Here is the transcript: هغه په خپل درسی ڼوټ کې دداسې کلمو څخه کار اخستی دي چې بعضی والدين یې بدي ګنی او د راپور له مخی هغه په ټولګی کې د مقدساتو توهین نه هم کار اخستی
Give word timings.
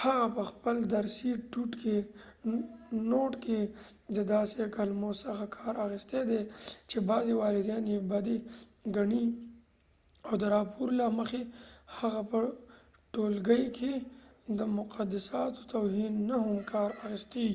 هغه 0.00 0.22
په 0.34 0.42
خپل 0.50 0.76
درسی 0.94 1.30
ڼوټ 3.10 3.32
کې 3.44 3.60
دداسې 4.16 4.62
کلمو 4.76 5.10
څخه 5.24 5.44
کار 5.56 5.74
اخستی 5.86 6.20
دي 6.30 6.40
چې 6.90 6.96
بعضی 7.08 7.34
والدين 7.42 7.84
یې 7.92 7.98
بدي 8.10 8.38
ګنی 8.96 9.24
او 10.26 10.32
د 10.42 10.44
راپور 10.54 10.88
له 11.00 11.06
مخی 11.18 11.42
هغه 11.98 12.20
په 12.30 12.38
ټولګی 13.14 13.64
کې 13.76 13.92
د 14.58 14.60
مقدساتو 14.78 15.60
توهین 15.72 16.12
نه 16.28 16.36
هم 16.44 16.58
کار 16.72 16.90
اخستی 17.06 17.50